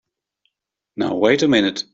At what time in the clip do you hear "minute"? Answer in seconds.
1.47-1.83